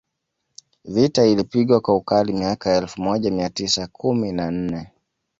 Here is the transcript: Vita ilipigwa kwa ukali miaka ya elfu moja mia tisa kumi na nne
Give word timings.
Vita 0.85 1.25
ilipigwa 1.25 1.81
kwa 1.81 1.95
ukali 1.95 2.33
miaka 2.33 2.69
ya 2.69 2.77
elfu 2.77 3.01
moja 3.01 3.31
mia 3.31 3.49
tisa 3.49 3.87
kumi 3.87 4.31
na 4.31 4.51
nne 4.51 4.91